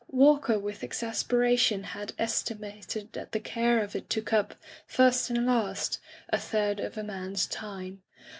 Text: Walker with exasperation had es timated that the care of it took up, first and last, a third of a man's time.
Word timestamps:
Walker 0.09 0.57
with 0.57 0.83
exasperation 0.83 1.83
had 1.83 2.13
es 2.17 2.41
timated 2.41 3.11
that 3.11 3.33
the 3.33 3.39
care 3.39 3.83
of 3.83 3.95
it 3.95 4.09
took 4.09 4.33
up, 4.33 4.55
first 4.87 5.29
and 5.29 5.45
last, 5.45 5.99
a 6.29 6.39
third 6.39 6.79
of 6.79 6.97
a 6.97 7.03
man's 7.03 7.45
time. 7.45 8.01